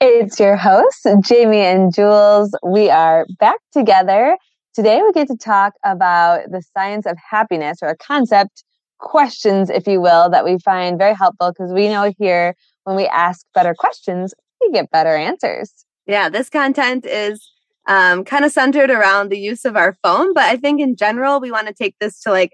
[0.00, 2.54] It's your hosts, Jamie and Jules.
[2.62, 4.36] We are back together.
[4.74, 8.64] Today we get to talk about the science of happiness or a concept,
[8.98, 12.54] questions, if you will, that we find very helpful because we know here
[12.84, 15.72] when we ask better questions, we get better answers.
[16.06, 17.50] Yeah, this content is
[17.88, 21.40] um, kind of centered around the use of our phone, but I think in general,
[21.40, 22.52] we want to take this to like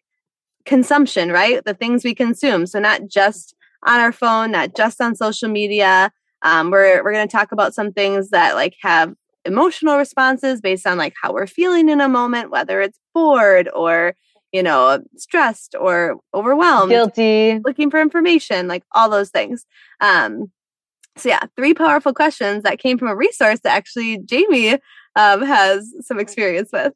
[0.64, 1.64] consumption, right?
[1.64, 2.66] The things we consume.
[2.66, 7.27] So not just on our phone, not just on social media, um, we're we're going
[7.27, 11.47] to talk about some things that like have emotional responses based on like how we're
[11.47, 14.14] feeling in a moment, whether it's bored or
[14.52, 19.66] you know stressed or overwhelmed, guilty, looking for information, like all those things.
[20.00, 20.50] Um,
[21.16, 24.78] so yeah, three powerful questions that came from a resource that actually Jamie
[25.16, 26.92] um, has some experience with.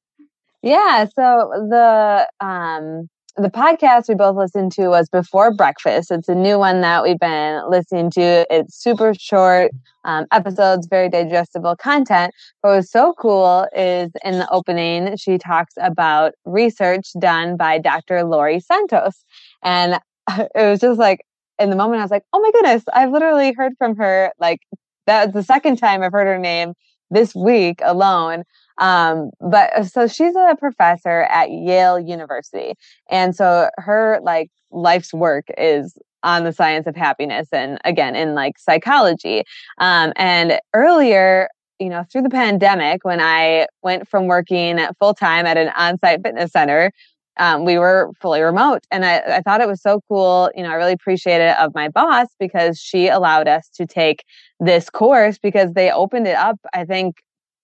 [0.62, 1.04] Yeah.
[1.14, 6.12] So the um, the podcast we both listened to was Before Breakfast.
[6.12, 8.46] It's a new one that we've been listening to.
[8.48, 9.72] It's super short
[10.04, 12.32] um, episodes, very digestible content.
[12.62, 18.22] But what's so cool is in the opening, she talks about research done by Dr.
[18.22, 19.24] Laurie Santos.
[19.64, 19.98] And
[20.30, 21.26] it was just like,
[21.58, 24.32] in the moment, I was like, oh my goodness, I've literally heard from her.
[24.38, 24.60] Like,
[25.06, 26.74] that was the second time I've heard her name
[27.10, 28.44] this week alone.
[28.78, 32.74] Um, but uh, so she's a professor at Yale University.
[33.10, 38.34] And so her like life's work is on the science of happiness and again in
[38.34, 39.44] like psychology.
[39.78, 41.48] Um, and earlier,
[41.78, 45.98] you know, through the pandemic, when I went from working full time at an on
[45.98, 46.92] site fitness center,
[47.36, 48.86] um, we were fully remote.
[48.90, 50.50] And I, I thought it was so cool.
[50.54, 54.24] You know, I really appreciated it of my boss because she allowed us to take
[54.60, 57.16] this course because they opened it up, I think,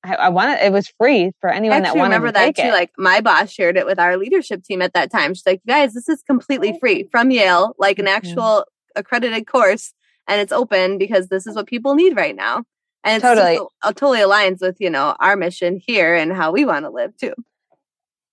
[0.02, 2.70] I, I wanted it was free for anyone that wanted remember to that take too.
[2.70, 2.72] it.
[2.72, 5.34] Like my boss shared it with our leadership team at that time.
[5.34, 8.16] She's like, guys, this is completely free from Yale, like an mm-hmm.
[8.16, 8.64] actual
[8.96, 9.92] accredited course,
[10.26, 12.64] and it's open because this is what people need right now.
[13.04, 13.54] And it's Totally.
[13.56, 17.16] it totally aligns with you know our mission here and how we want to live
[17.16, 17.34] too.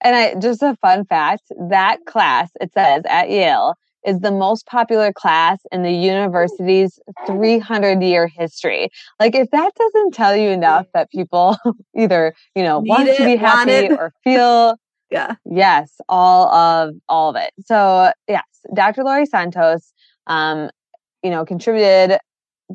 [0.01, 3.75] And I just a fun fact that class it says at Yale
[4.07, 8.89] is the most popular class in the university's 300 year history.
[9.19, 11.57] Like if that doesn't tell you enough that people
[11.95, 14.75] either, you know, Need want to be happy or feel
[15.09, 15.35] Yeah.
[15.45, 17.51] Yes, all of all of it.
[17.65, 19.03] So yes, Dr.
[19.03, 19.93] Laurie Santos,
[20.27, 20.69] um,
[21.23, 22.19] you know, contributed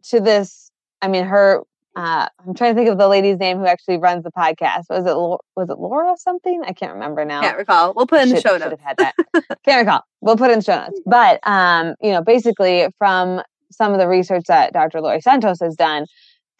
[0.05, 0.71] to this.
[1.03, 1.63] I mean, her.
[1.95, 4.85] Uh, I'm trying to think of the lady's name who actually runs the podcast.
[4.89, 5.15] Was it
[5.57, 6.63] was it Laura something?
[6.67, 7.43] I can't remember now.
[7.43, 7.93] Can't recall.
[7.95, 8.81] We'll put it in the Should- show should notes.
[8.83, 9.59] have had that.
[9.65, 10.03] Can't recall.
[10.23, 11.01] We'll put it in the show notes.
[11.07, 15.01] But um, you know, basically from some of the research that Dr.
[15.01, 16.07] Laurie Santos has done,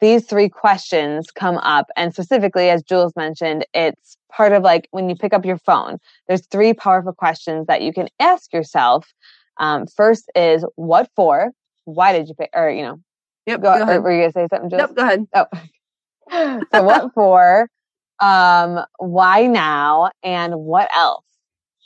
[0.01, 5.09] these three questions come up, and specifically, as Jules mentioned, it's part of like when
[5.09, 5.99] you pick up your phone.
[6.29, 9.07] There's three powerful questions that you can ask yourself.
[9.59, 11.53] Um, first is what for?
[11.85, 12.51] Why did you pick?
[12.53, 12.99] Or you know,
[13.47, 13.61] Yep.
[13.63, 14.03] go, Go, ahead.
[14.03, 14.83] were you gonna say something, Jules?
[14.89, 14.97] Nope.
[14.97, 15.27] Go ahead.
[15.35, 16.61] Oh.
[16.73, 17.69] so what for?
[18.21, 20.11] Um, why now?
[20.23, 21.25] And what else?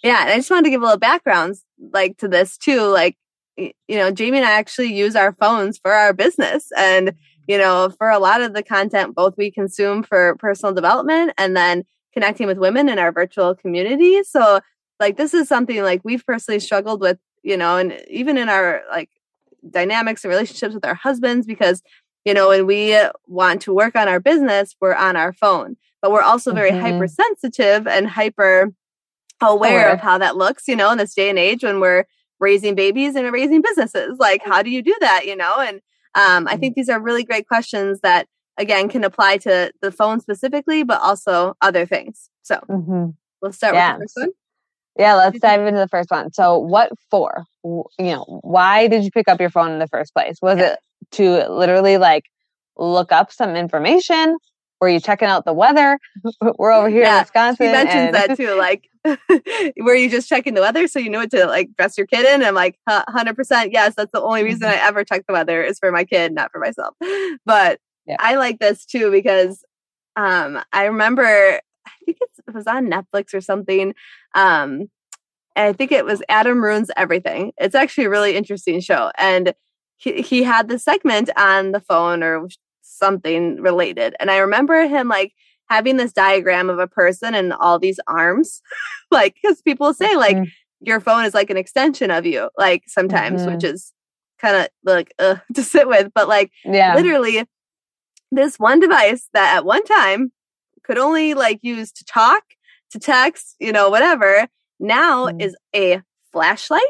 [0.04, 1.56] Yeah, and I just wanted to give a little background
[1.92, 2.82] like to this too.
[2.82, 3.16] Like,
[3.56, 7.12] you know, Jamie and I actually use our phones for our business, and
[7.48, 11.56] you know, for a lot of the content, both we consume for personal development and
[11.56, 14.22] then connecting with women in our virtual community.
[14.24, 14.60] So,
[15.00, 18.82] like, this is something like we've personally struggled with, you know, and even in our
[18.90, 19.10] like
[19.70, 21.82] dynamics and relationships with our husbands, because
[22.24, 26.10] you know, when we want to work on our business, we're on our phone, but
[26.10, 26.80] we're also very Mhm.
[26.80, 28.72] hypersensitive and hyper
[29.40, 29.92] aware Aware.
[29.92, 32.04] of how that looks, you know, in this day and age when we're
[32.40, 34.18] raising babies and raising businesses.
[34.18, 35.60] Like, how do you do that, you know?
[35.60, 35.80] And
[36.16, 38.26] um, I think these are really great questions that,
[38.56, 42.28] again, can apply to the phone specifically, but also other things.
[42.42, 43.10] So hmm
[43.40, 43.98] we'll start Yeah.
[43.98, 44.30] with the first one.
[44.98, 46.32] Yeah, let's dive into the first one.
[46.32, 47.44] So, what for?
[47.64, 50.38] You know, why did you pick up your phone in the first place?
[50.40, 50.72] Was Yeah.
[50.74, 50.78] it
[51.12, 52.24] to literally like
[52.78, 54.36] look up some information?
[54.80, 55.98] Were you checking out the weather?
[56.58, 57.66] We're over here in Yeah, Wisconsin.
[57.66, 58.54] She mentions and- that too.
[58.58, 58.88] Like,
[59.84, 62.26] were you just checking the weather so you knew what to like dress your kid
[62.26, 62.42] in?
[62.44, 63.94] I'm like, "Huh, 100% yes.
[63.96, 64.82] That's the only reason Mm-hmm.
[64.82, 66.94] I ever check the weather is for my kid, not for myself.
[67.44, 68.16] But Yeah.
[68.18, 69.64] I like this too because
[70.16, 73.94] um, I remember, I think it's, it was on Netflix or something.
[74.34, 74.88] Um,
[75.56, 77.52] and I think it was Adam Ruins Everything.
[77.58, 79.10] It's actually a really interesting show.
[79.18, 79.54] And
[79.96, 82.48] he, he had the segment on the phone or
[82.82, 84.14] something related.
[84.20, 85.32] And I remember him like
[85.68, 88.60] having this diagram of a person and all these arms,
[89.10, 90.50] like, because people say, like, mm-hmm.
[90.80, 93.54] your phone is like an extension of you, like, sometimes, mm-hmm.
[93.54, 93.92] which is
[94.38, 96.10] kind of like uh, to sit with.
[96.14, 96.94] But, like, yeah.
[96.94, 97.44] literally,
[98.32, 100.32] this one device that at one time
[100.86, 102.42] could only like use to talk,
[102.90, 104.46] to text, you know, whatever,
[104.78, 105.40] now mm-hmm.
[105.40, 106.02] is a
[106.32, 106.82] flashlight,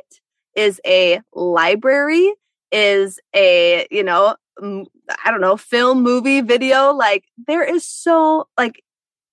[0.55, 2.33] is a library,
[2.71, 6.93] is a, you know, I don't know, film, movie, video.
[6.93, 8.83] Like there is so like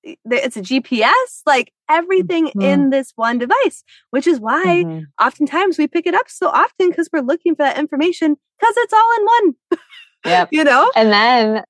[0.03, 2.61] it's a GPS, like everything mm-hmm.
[2.61, 5.03] in this one device, which is why mm-hmm.
[5.25, 8.93] oftentimes we pick it up so often because we're looking for that information because it's
[8.93, 9.79] all in one.
[10.25, 10.45] Yeah.
[10.51, 10.89] you know?
[10.95, 11.65] And then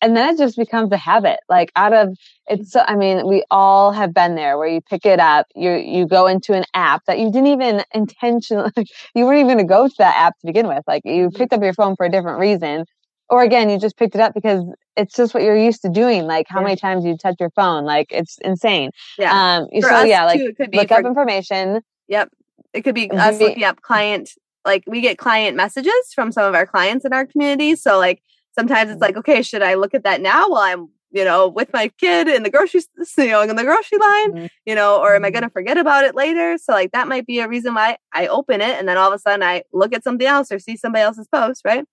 [0.00, 2.16] and then it just becomes a habit like out of
[2.46, 5.72] it's so i mean we all have been there where you pick it up you
[5.72, 8.70] you go into an app that you didn't even intentionally
[9.14, 11.36] you weren't even going to go to that app to begin with like you mm-hmm.
[11.36, 12.84] picked up your phone for a different reason
[13.28, 14.64] or again you just picked it up because
[14.96, 16.64] it's just what you're used to doing like how yeah.
[16.64, 20.40] many times you touch your phone like it's insane yeah um for so yeah like
[20.72, 22.30] look for, up information yep
[22.72, 24.30] it could be us looking up client
[24.64, 28.22] like we get client messages from some of our clients in our community so like
[28.54, 31.72] sometimes it's like, okay, should I look at that now while I'm, you know, with
[31.72, 32.82] my kid in the grocery,
[33.18, 34.46] you know, in the grocery line, mm-hmm.
[34.64, 35.34] you know, or am I mm-hmm.
[35.34, 36.56] going to forget about it later?
[36.58, 39.14] So like that might be a reason why I open it and then all of
[39.14, 41.84] a sudden I look at something else or see somebody else's post, right?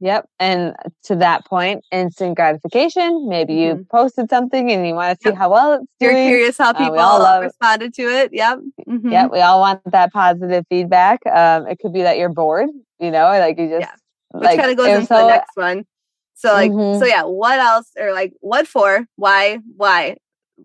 [0.00, 0.28] Yep.
[0.40, 0.74] And
[1.04, 3.28] to that point, instant gratification.
[3.28, 3.82] Maybe you mm-hmm.
[3.84, 5.38] posted something and you want to see yep.
[5.38, 6.16] how well it's doing.
[6.16, 8.30] You're curious how people uh, all responded to it.
[8.32, 8.58] Yep.
[8.88, 9.08] Mm-hmm.
[9.08, 9.30] Yep.
[9.30, 11.24] We all want that positive feedback.
[11.26, 12.68] Um, it could be that you're bored,
[12.98, 13.80] you know, like you just.
[13.80, 13.94] Yeah.
[14.32, 15.84] Which like, kind of goes into so, the next one.
[16.34, 17.00] So like mm-hmm.
[17.00, 19.06] so yeah, what else or like what for?
[19.16, 19.60] Why?
[19.76, 20.16] Why?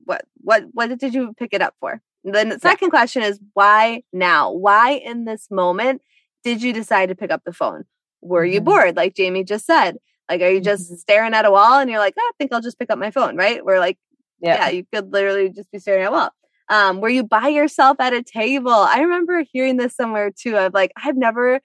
[0.06, 2.02] What what what did you pick it up for?
[2.26, 3.00] And then the second yeah.
[3.00, 4.52] question is why now?
[4.52, 6.02] Why in this moment
[6.44, 7.86] did you decide to pick up the phone?
[8.22, 8.54] Were mm-hmm.
[8.54, 9.98] you bored like Jamie just said?
[10.30, 10.96] Like are you just mm-hmm.
[10.96, 13.12] staring at a wall and you're like, oh, I think I'll just pick up my
[13.12, 13.64] phone, right?
[13.64, 13.98] We're like
[14.42, 14.56] yeah.
[14.56, 16.30] yeah, you could literally just be staring at a wall.
[16.70, 18.72] Um, were you by yourself at a table?
[18.72, 20.56] I remember hearing this somewhere too.
[20.56, 21.60] Of like, I've never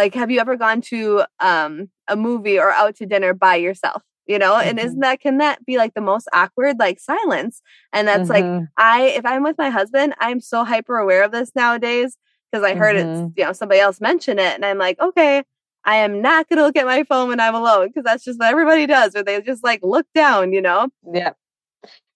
[0.00, 4.02] like, have you ever gone to um, a movie or out to dinner by yourself?
[4.26, 4.68] You know, mm-hmm.
[4.68, 7.62] and isn't that can that be like the most awkward like silence?
[7.92, 8.58] And that's mm-hmm.
[8.58, 12.16] like I if I'm with my husband, I'm so hyper aware of this nowadays
[12.50, 13.26] because I heard mm-hmm.
[13.26, 15.42] it, you know, somebody else mention it, and I'm like, okay,
[15.84, 18.38] I am not going to look at my phone when I'm alone because that's just
[18.38, 20.88] what everybody does, or they just like look down, you know?
[21.12, 21.32] Yeah.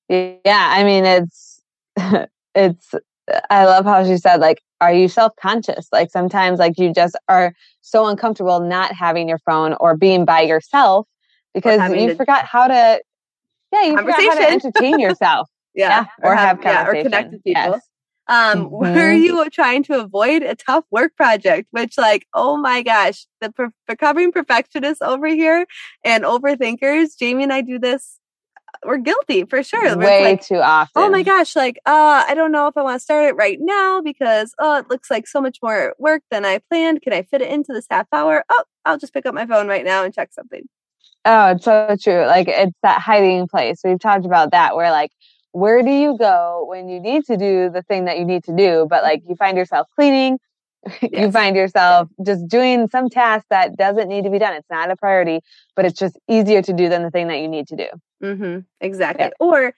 [0.09, 0.39] Yeah.
[0.47, 1.63] I mean, it's,
[2.55, 2.95] it's,
[3.51, 5.89] I love how she said, like, are you self-conscious?
[5.93, 10.43] Like sometimes like you just are so uncomfortable not having your phone or being by
[10.43, 11.07] yourself
[11.53, 13.01] because you forgot how to
[13.73, 15.49] yeah you forgot how to entertain yourself.
[15.75, 17.63] Yeah, yeah, or, or have, have yeah, or connect with people.
[17.63, 17.81] Yes.
[18.29, 18.95] um mm-hmm.
[18.95, 20.43] were you trying to avoid?
[20.43, 23.53] A tough work project which like oh my gosh the
[23.89, 25.67] recovering perfectionists over here
[26.05, 27.19] and overthinkers.
[27.19, 28.19] Jamie and i do this
[28.85, 29.97] we're guilty for sure.
[29.97, 31.03] Way like, too often.
[31.03, 33.59] Oh my gosh, like uh I don't know if I want to start it right
[33.61, 37.03] now because oh it looks like so much more work than I planned.
[37.03, 38.45] Can I fit it into this half hour?
[38.51, 40.69] Oh, I'll just pick up my phone right now and check something.
[41.25, 42.27] Oh, it's so true.
[42.27, 43.81] Like it's that hiding place.
[43.85, 45.11] We've talked about that where like
[45.53, 48.57] where do you go when you need to do the thing that you need to
[48.57, 50.38] do, but like you find yourself cleaning,
[51.03, 51.11] yes.
[51.12, 54.55] you find yourself just doing some task that doesn't need to be done.
[54.55, 55.41] It's not a priority,
[55.76, 57.87] but it's just easier to do than the thing that you need to do.
[58.23, 58.61] Mm-hmm.
[58.81, 59.26] Exactly.
[59.26, 59.31] Yeah.
[59.38, 59.75] Or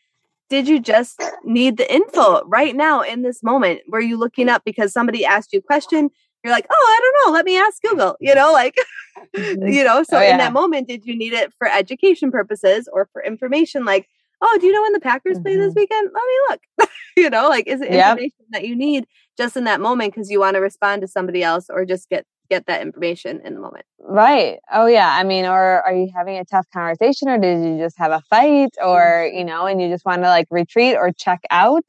[0.49, 3.81] did you just need the info right now in this moment?
[3.89, 6.11] Were you looking up because somebody asked you a question?
[6.45, 7.37] You're like, oh, I don't know.
[7.37, 8.17] Let me ask Google.
[8.21, 8.77] You know, like,
[9.35, 10.05] you know.
[10.05, 10.33] So oh, yeah.
[10.33, 13.85] in that moment, did you need it for education purposes or for information?
[13.85, 14.09] Like,
[14.41, 15.43] oh, do you know when the Packers mm-hmm.
[15.43, 15.81] play this mm-hmm.
[15.81, 16.11] weekend?
[16.15, 16.91] Let me look.
[17.17, 18.49] you know, like, is it information yep.
[18.51, 21.67] that you need just in that moment because you want to respond to somebody else
[21.69, 23.85] or just get get that information in the moment.
[23.99, 24.59] Right.
[24.73, 25.17] Oh yeah.
[25.19, 28.21] I mean, or are you having a tough conversation or did you just have a
[28.31, 29.39] fight or, mm-hmm.
[29.39, 31.85] you know, and you just want to like retreat or check out?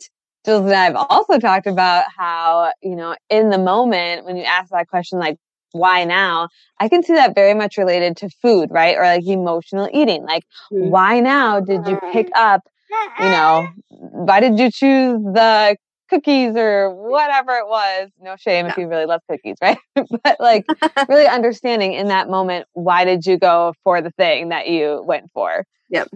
[0.45, 4.43] Jules and I have also talked about how, you know, in the moment when you
[4.43, 5.37] ask that question, like,
[5.73, 6.47] why now?
[6.79, 8.95] I can see that very much related to food, right?
[8.95, 10.23] Or like emotional eating.
[10.23, 10.89] Like, mm-hmm.
[10.89, 12.61] why now did you pick up,
[13.19, 15.75] you know, why did you choose the
[16.09, 18.09] cookies or whatever it was.
[18.19, 19.77] No shame if you really love cookies, right?
[19.95, 20.65] but like
[21.09, 25.31] really understanding in that moment, why did you go for the thing that you went
[25.33, 25.65] for?
[25.89, 26.09] Yep.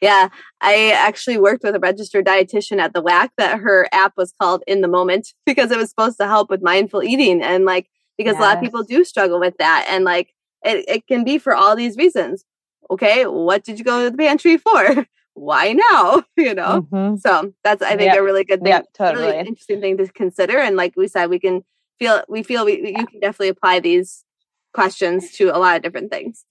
[0.00, 0.28] Yeah.
[0.60, 4.62] I actually worked with a registered dietitian at the WAC that her app was called
[4.66, 7.42] In the Moment because it was supposed to help with mindful eating.
[7.42, 8.40] And like, because yes.
[8.40, 9.86] a lot of people do struggle with that.
[9.90, 12.44] And like, it, it can be for all these reasons.
[12.90, 13.26] Okay.
[13.26, 15.06] What did you go to the pantry for?
[15.38, 16.22] Why now?
[16.36, 16.86] You know?
[16.92, 17.16] Mm-hmm.
[17.16, 18.18] So that's I think yep.
[18.18, 19.26] a really good thing, yep, totally.
[19.26, 20.58] really interesting thing to consider.
[20.58, 21.62] And like we said, we can
[21.98, 24.24] feel we feel we, you can definitely apply these
[24.72, 26.44] questions to a lot of different things.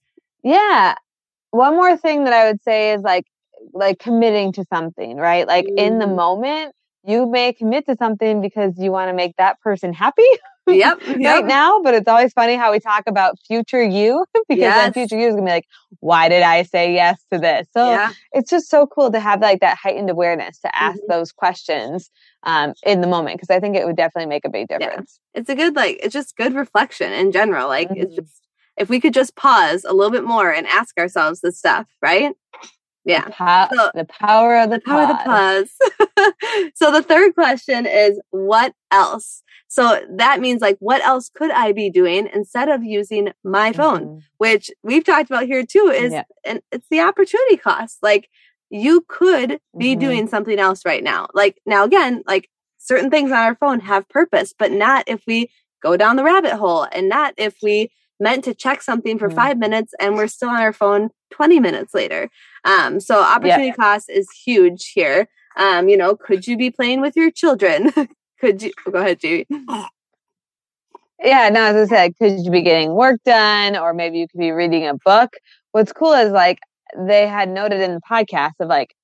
[0.44, 0.94] Yeah.
[1.50, 3.24] One more thing that I would say is like
[3.72, 5.46] like committing to something, right?
[5.46, 5.78] Like mm.
[5.78, 6.16] in the mm-hmm.
[6.16, 10.22] moment, you may commit to something because you want to make that person happy.
[10.76, 11.18] Yep, yep.
[11.18, 14.76] right now, but it's always funny how we talk about future you because yes.
[14.76, 15.66] then future you is gonna be like,
[16.00, 17.66] why did I say yes to this?
[17.72, 18.12] So yeah.
[18.32, 21.12] it's just so cool to have like that heightened awareness to ask mm-hmm.
[21.12, 22.10] those questions
[22.44, 25.20] um, in the moment because I think it would definitely make a big difference.
[25.34, 25.40] Yeah.
[25.40, 27.68] It's a good like it's just good reflection in general.
[27.68, 28.02] Like mm-hmm.
[28.02, 28.42] it's just
[28.76, 32.34] if we could just pause a little bit more and ask ourselves this stuff, right?
[33.04, 33.24] Yeah.
[33.24, 35.70] The, po- so, the power of the power pause.
[35.70, 36.72] of the pause.
[36.74, 39.42] so the third question is what else?
[39.68, 44.00] So that means like what else could I be doing instead of using my phone,
[44.00, 44.18] mm-hmm.
[44.38, 46.24] which we've talked about here too is yeah.
[46.44, 47.98] and it's the opportunity cost.
[48.02, 48.28] Like
[48.70, 50.00] you could be mm-hmm.
[50.00, 51.28] doing something else right now.
[51.34, 52.48] Like now again, like
[52.78, 55.50] certain things on our phone have purpose, but not if we
[55.82, 59.36] go down the rabbit hole and not if we meant to check something for mm-hmm.
[59.36, 62.30] five minutes and we're still on our phone 20 minutes later.
[62.64, 63.74] Um, so opportunity yeah.
[63.74, 65.28] cost is huge here.
[65.56, 67.92] Um, you know, could you be playing with your children?
[68.40, 69.46] could you go ahead, Judy?
[71.20, 74.38] Yeah, no, as I said, could you be getting work done or maybe you could
[74.38, 75.30] be reading a book?
[75.72, 76.60] What's cool is like
[76.96, 78.94] they had noted in the podcast of like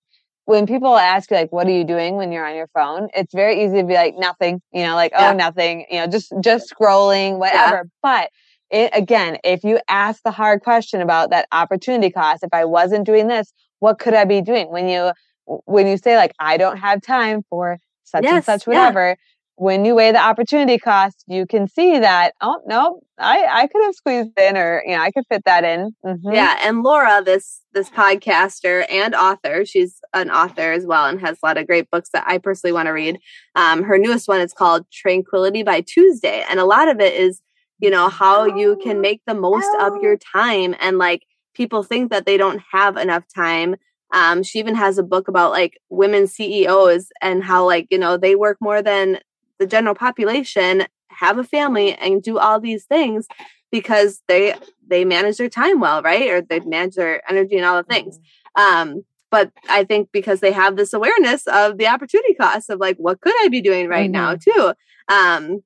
[0.45, 3.35] when people ask you like what are you doing when you're on your phone it's
[3.35, 5.31] very easy to be like nothing you know like oh, yeah.
[5.33, 7.83] oh nothing you know just just scrolling whatever yeah.
[8.03, 8.31] but
[8.75, 13.07] it, again, if you ask the hard question about that opportunity cost, if I wasn't
[13.07, 14.71] doing this, what could I be doing?
[14.71, 15.13] When you
[15.47, 19.15] when you say like I don't have time for such yes, and such whatever, yeah.
[19.57, 23.85] when you weigh the opportunity cost, you can see that oh no, I I could
[23.85, 25.95] have squeezed in or you know I could fit that in.
[26.05, 26.33] Mm-hmm.
[26.33, 31.39] Yeah, and Laura, this this podcaster and author, she's an author as well and has
[31.43, 33.19] a lot of great books that I personally want to read.
[33.55, 37.41] Um, her newest one is called Tranquility by Tuesday, and a lot of it is
[37.85, 40.75] you know, how you can make the most of your time.
[40.81, 41.23] And like
[41.55, 43.77] people think that they don't have enough time.
[44.15, 48.17] Um, she even has a book about like women CEOs and how like, you know,
[48.17, 49.19] they work more than
[49.59, 53.27] the general population, have a family and do all these things
[53.71, 54.55] because they
[54.87, 56.31] they manage their time well, right?
[56.31, 58.19] Or they manage their energy and all the things.
[58.57, 58.63] Mm-hmm.
[58.63, 62.97] Um, but I think because they have this awareness of the opportunity cost of like,
[62.99, 64.13] what could I be doing right mm-hmm.
[64.13, 64.75] now too?
[65.09, 65.65] Um,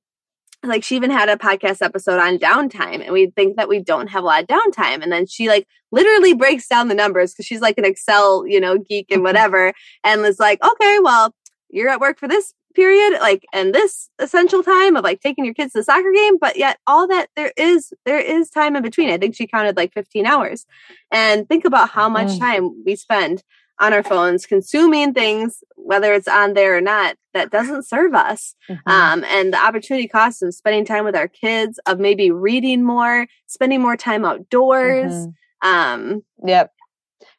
[0.63, 4.07] like she even had a podcast episode on downtime and we think that we don't
[4.07, 7.45] have a lot of downtime and then she like literally breaks down the numbers because
[7.45, 9.25] she's like an excel you know geek and mm-hmm.
[9.25, 9.73] whatever
[10.03, 11.33] and was like okay well
[11.69, 15.53] you're at work for this period like and this essential time of like taking your
[15.53, 18.83] kids to the soccer game but yet all that there is there is time in
[18.83, 20.65] between i think she counted like 15 hours
[21.11, 22.39] and think about how much mm.
[22.39, 23.43] time we spend
[23.79, 28.55] on our phones consuming things whether it's on there or not that doesn't serve us
[28.69, 28.89] mm-hmm.
[28.89, 33.27] um, and the opportunity cost of spending time with our kids of maybe reading more
[33.47, 35.67] spending more time outdoors mm-hmm.
[35.67, 36.71] um, yep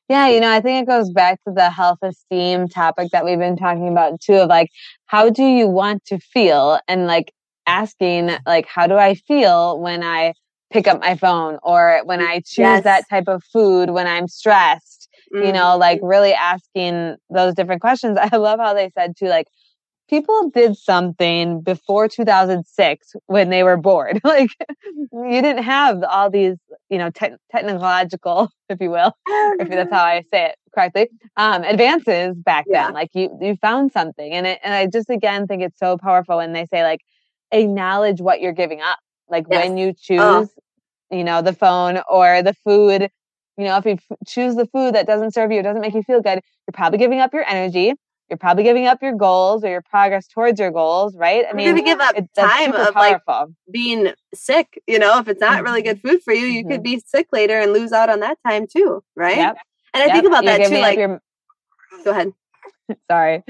[0.08, 3.38] yeah you know i think it goes back to the health esteem topic that we've
[3.38, 4.70] been talking about too of like
[5.06, 7.32] how do you want to feel and like
[7.66, 10.34] asking like how do i feel when i
[10.70, 12.84] pick up my phone or when i choose yes.
[12.84, 14.99] that type of food when i'm stressed
[15.32, 15.46] mm-hmm.
[15.46, 18.18] you know, like really asking those different questions.
[18.32, 19.46] I love how they said too, like,
[20.10, 24.20] people did something before 2006 when they were bored.
[24.24, 24.50] like,
[25.12, 26.56] you didn't have all these,
[26.90, 31.62] you know, te- technological, if you will, if that's how I say it correctly, um,
[31.62, 32.86] advances back yeah.
[32.86, 32.94] then.
[32.94, 36.38] Like, you you found something, and it, and I just again think it's so powerful
[36.38, 37.00] when they say like,
[37.52, 38.98] acknowledge what you're giving up.
[39.28, 39.64] Like yes.
[39.64, 39.92] when you oh.
[39.92, 41.16] choose, oh.
[41.16, 43.10] you know, the phone or the food
[43.60, 45.94] you know, if you f- choose the food that doesn't serve you, it doesn't make
[45.94, 47.94] you feel good, you're probably giving up your energy.
[48.28, 51.44] You're probably giving up your goals or your progress towards your goals, right?
[51.50, 53.22] I mean, you're gonna give up it, time of powerful.
[53.26, 54.80] like being sick.
[54.86, 56.70] You know, if it's not really good food for you, you mm-hmm.
[56.70, 59.36] could be sick later and lose out on that time too, right?
[59.36, 59.56] Yep.
[59.94, 60.14] And I yep.
[60.14, 60.78] think about you're that too.
[60.78, 61.20] Like, your...
[62.04, 62.32] go ahead.
[63.10, 63.42] Sorry,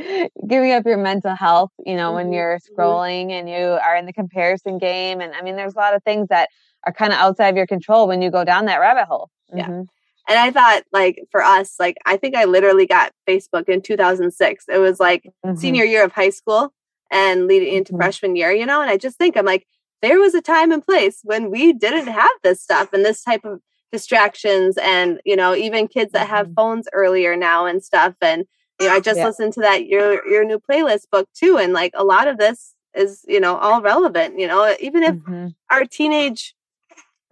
[0.46, 1.72] giving up your mental health.
[1.84, 2.14] You know, mm-hmm.
[2.14, 2.80] when you're mm-hmm.
[2.80, 6.02] scrolling and you are in the comparison game, and I mean, there's a lot of
[6.04, 6.48] things that
[6.86, 9.28] are kind of outside of your control when you go down that rabbit hole.
[9.54, 9.82] Yeah.
[10.30, 14.64] And I thought, like, for us, like, I think I literally got Facebook in 2006.
[14.68, 15.56] It was like mm-hmm.
[15.56, 16.72] senior year of high school
[17.10, 18.00] and leading into mm-hmm.
[18.00, 18.80] freshman year, you know?
[18.80, 19.66] And I just think, I'm like,
[20.02, 23.44] there was a time and place when we didn't have this stuff and this type
[23.44, 23.60] of
[23.90, 26.54] distractions and, you know, even kids that have mm-hmm.
[26.54, 28.14] phones earlier now and stuff.
[28.22, 28.44] And,
[28.78, 29.26] you know, I just yeah.
[29.26, 31.58] listened to that, your, your new playlist book too.
[31.58, 35.16] And like a lot of this is, you know, all relevant, you know, even if
[35.16, 35.48] mm-hmm.
[35.72, 36.54] our teenage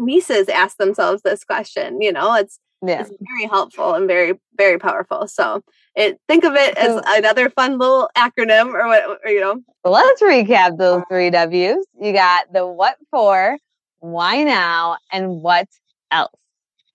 [0.00, 3.02] nieces ask themselves this question, you know, it's, yeah.
[3.02, 5.62] is very helpful and very very powerful so
[5.94, 10.22] it think of it as another fun little acronym or what or, you know let's
[10.22, 11.04] recap those uh-huh.
[11.10, 13.58] three w's you got the what for
[14.00, 15.68] why now, and what
[16.10, 16.32] else?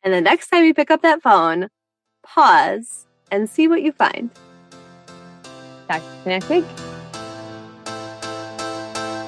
[0.03, 1.69] And the next time you pick up that phone,
[2.23, 4.29] pause and see what you find.
[5.87, 6.65] Talk to you next week.